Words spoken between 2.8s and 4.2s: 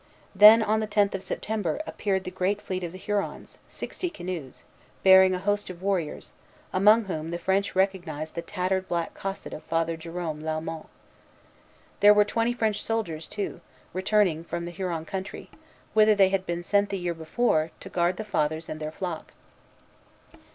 of the Hurons, sixty